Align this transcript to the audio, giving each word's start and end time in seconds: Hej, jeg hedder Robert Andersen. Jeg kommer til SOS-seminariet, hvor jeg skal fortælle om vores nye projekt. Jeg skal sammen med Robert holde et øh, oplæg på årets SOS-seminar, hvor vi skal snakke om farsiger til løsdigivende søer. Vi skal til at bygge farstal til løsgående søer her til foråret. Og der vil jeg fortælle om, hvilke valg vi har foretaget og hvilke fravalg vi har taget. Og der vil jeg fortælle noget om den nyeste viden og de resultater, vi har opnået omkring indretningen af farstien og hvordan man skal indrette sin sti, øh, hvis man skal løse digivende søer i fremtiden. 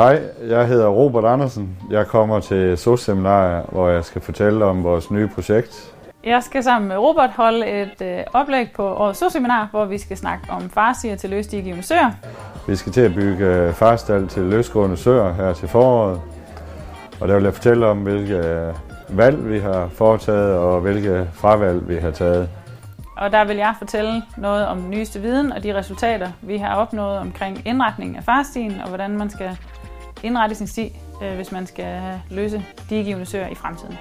Hej, 0.00 0.22
jeg 0.48 0.66
hedder 0.66 0.88
Robert 0.88 1.24
Andersen. 1.24 1.78
Jeg 1.90 2.06
kommer 2.06 2.40
til 2.40 2.78
SOS-seminariet, 2.78 3.64
hvor 3.68 3.88
jeg 3.88 4.04
skal 4.04 4.22
fortælle 4.22 4.64
om 4.64 4.84
vores 4.84 5.10
nye 5.10 5.28
projekt. 5.28 5.94
Jeg 6.24 6.42
skal 6.42 6.62
sammen 6.62 6.88
med 6.88 6.96
Robert 6.96 7.30
holde 7.30 7.66
et 7.82 8.02
øh, 8.02 8.18
oplæg 8.32 8.72
på 8.76 8.94
årets 8.94 9.18
SOS-seminar, 9.18 9.68
hvor 9.70 9.84
vi 9.84 9.98
skal 9.98 10.16
snakke 10.16 10.50
om 10.50 10.70
farsiger 10.70 11.16
til 11.16 11.30
løsdigivende 11.30 11.82
søer. 11.82 12.10
Vi 12.68 12.76
skal 12.76 12.92
til 12.92 13.00
at 13.00 13.14
bygge 13.14 13.72
farstal 13.72 14.28
til 14.28 14.42
løsgående 14.42 14.96
søer 14.96 15.32
her 15.32 15.52
til 15.52 15.68
foråret. 15.68 16.20
Og 17.20 17.28
der 17.28 17.34
vil 17.34 17.44
jeg 17.44 17.54
fortælle 17.54 17.86
om, 17.86 17.98
hvilke 17.98 18.72
valg 19.08 19.50
vi 19.50 19.58
har 19.58 19.88
foretaget 19.88 20.58
og 20.58 20.80
hvilke 20.80 21.28
fravalg 21.32 21.88
vi 21.88 21.96
har 21.96 22.10
taget. 22.10 22.48
Og 23.16 23.32
der 23.32 23.44
vil 23.44 23.56
jeg 23.56 23.74
fortælle 23.78 24.22
noget 24.36 24.66
om 24.66 24.80
den 24.80 24.90
nyeste 24.90 25.20
viden 25.20 25.52
og 25.52 25.62
de 25.62 25.78
resultater, 25.78 26.28
vi 26.42 26.56
har 26.56 26.76
opnået 26.76 27.18
omkring 27.18 27.62
indretningen 27.64 28.16
af 28.16 28.24
farstien 28.24 28.80
og 28.80 28.88
hvordan 28.88 29.10
man 29.10 29.30
skal 29.30 29.58
indrette 30.22 30.54
sin 30.54 30.66
sti, 30.66 30.96
øh, 31.22 31.34
hvis 31.34 31.52
man 31.52 31.66
skal 31.66 32.20
løse 32.30 32.64
digivende 32.90 33.26
søer 33.26 33.48
i 33.48 33.54
fremtiden. 33.54 33.96